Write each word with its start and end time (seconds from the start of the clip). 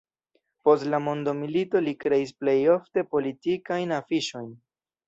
Post 0.69 0.87
la 0.93 0.99
mondomilito 1.09 1.83
li 1.89 1.95
kreis 2.05 2.35
plej 2.43 2.59
ofte 2.79 3.07
politikajn 3.15 3.97
afiŝojn. 4.01 4.53